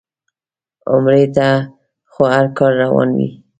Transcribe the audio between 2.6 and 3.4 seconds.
روان وي.